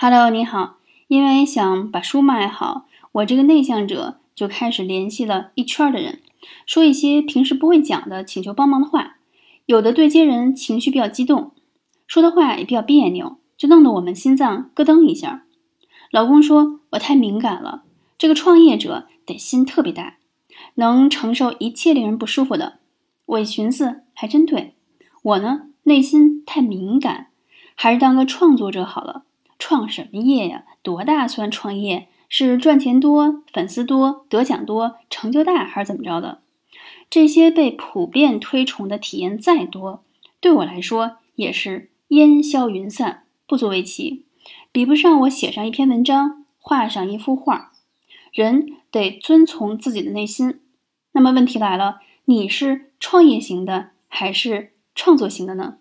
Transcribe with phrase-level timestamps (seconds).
[0.00, 0.76] Hello，你好。
[1.08, 6.20] 因为想把书卖好，我这个内向者就开始联系了一圈的人，
[6.64, 9.16] 说一些平时不会讲的请求帮忙的话。
[9.66, 11.50] 有的对接人情绪比较激动，
[12.06, 15.42] 说的话也比较别扭，就弄得我们心脏咯噔一下。
[16.12, 17.82] 老公说我太敏感了，
[18.16, 20.18] 这个创业者得心特别大，
[20.76, 22.78] 能承受一切令人不舒服的。
[23.26, 24.74] 我一寻思，还真对，
[25.22, 27.30] 我呢内心太敏感，
[27.74, 29.24] 还是当个创作者好了。
[29.68, 30.64] 创什么业呀？
[30.82, 32.08] 多大算创业？
[32.30, 36.40] 是赚钱多、粉丝多、得奖多、成就大，还是怎么着的？
[37.10, 40.02] 这些被普遍推崇的体验再多，
[40.40, 44.24] 对我来说也是烟消云散，不足为奇，
[44.72, 47.72] 比不上我写上一篇文章、画上一幅画。
[48.32, 50.60] 人得遵从自己的内心。
[51.12, 55.76] 那么问题来了，你是创业型的还是创作型的呢？